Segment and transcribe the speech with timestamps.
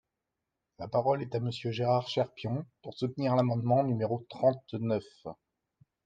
[0.79, 5.05] La parole est à Monsieur Gérard Cherpion, pour soutenir l’amendement numéro trente-neuf.